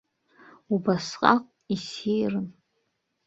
[0.73, 1.43] Убасҟак
[1.73, 2.47] иссирын.